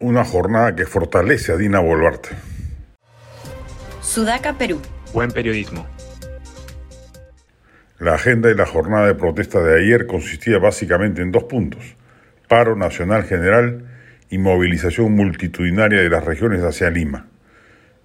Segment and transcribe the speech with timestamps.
[0.00, 2.28] una jornada que fortalece a Dina Boluarte.
[4.00, 4.80] Sudaca, Perú.
[5.12, 5.86] Buen periodismo.
[7.98, 11.96] La agenda de la jornada de protesta de ayer consistía básicamente en dos puntos,
[12.46, 13.86] paro nacional general
[14.30, 17.26] y movilización multitudinaria de las regiones hacia Lima.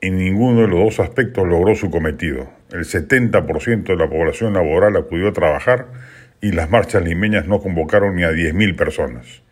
[0.00, 2.48] En ninguno de los dos aspectos logró su cometido.
[2.70, 5.88] El 70% de la población laboral acudió a trabajar
[6.40, 9.44] y las marchas limeñas no convocaron ni a 10.000 personas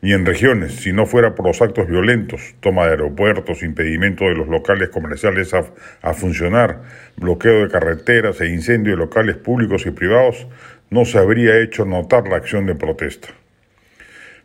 [0.00, 4.34] ni en regiones, si no fuera por los actos violentos, toma de aeropuertos, impedimento de
[4.34, 6.82] los locales comerciales a, funcionar,
[7.16, 10.46] bloqueo de carreteras e incendio de locales públicos y privados,
[10.90, 13.28] no se habría hecho notar la acción de protesta.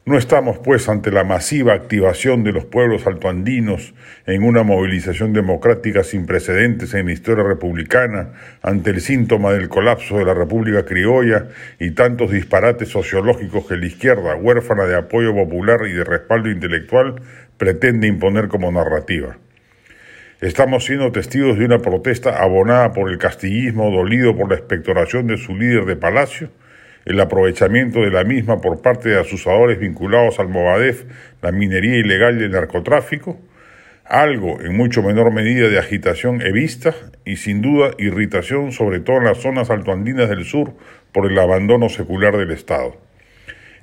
[0.06, 3.94] No estamos, pues, ante la masiva activación de los pueblos altoandinos
[4.26, 10.18] en una movilización democrática sin precedentes en la historia republicana, ante el síntoma del colapso
[10.18, 11.48] de la República Criolla
[11.80, 17.22] y tantos disparates sociológicos que la izquierda, huérfana de apoyo popular y de respaldo intelectual,
[17.58, 19.38] pretende imponer como narrativa.
[20.42, 25.38] Estamos siendo testigos de una protesta abonada por el castillismo dolido por la expectoración de
[25.38, 26.50] su líder de palacio,
[27.06, 31.06] el aprovechamiento de la misma por parte de asusadores vinculados al Movadef,
[31.42, 33.40] la minería ilegal y el narcotráfico,
[34.06, 36.94] algo en mucho menor medida de agitación evista
[37.26, 40.74] y sin duda irritación sobre todo en las zonas altoandinas del sur
[41.12, 42.98] por el abandono secular del Estado.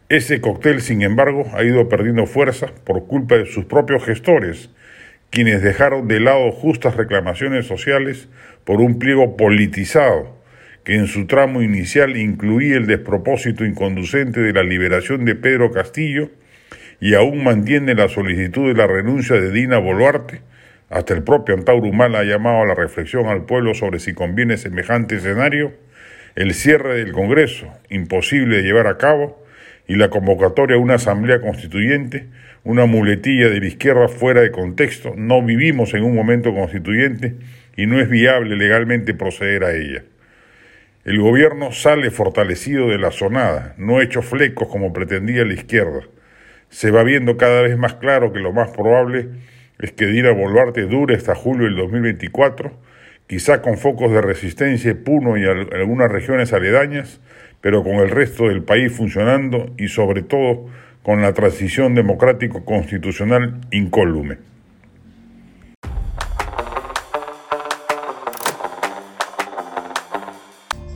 [0.09, 4.71] Ese cóctel, sin embargo, ha ido perdiendo fuerza por culpa de sus propios gestores,
[5.31, 8.29] quienes dejaron de lado justas reclamaciones sociales
[8.65, 10.40] por un pliego politizado
[10.85, 16.31] que en su tramo inicial incluía el despropósito inconducente de la liberación de Pedro Castillo
[17.01, 20.43] y aún mantiene la solicitud de la renuncia de Dina Boluarte,
[20.89, 24.57] hasta el propio Antauro Humala ha llamado a la reflexión al pueblo sobre si conviene
[24.57, 25.73] semejante escenario,
[26.35, 29.41] el cierre del Congreso, imposible de llevar a cabo,
[29.87, 32.27] y la convocatoria a una asamblea constituyente,
[32.65, 37.37] una muletilla de la izquierda fuera de contexto, no vivimos en un momento constituyente
[37.77, 40.05] y no es viable legalmente proceder a ella.
[41.03, 46.03] El gobierno sale fortalecido de la sonada, no hecho flecos como pretendía la izquierda.
[46.69, 49.31] Se va viendo cada vez más claro que lo más probable
[49.79, 52.73] es que Dina Boluarte dure hasta julio del 2024,
[53.27, 57.23] quizá con focos de resistencia Puno y algunas regiones aledañas,
[57.63, 60.67] pero con el resto del país funcionando y sobre todo
[61.03, 64.50] con la transición democrático-constitucional incólume.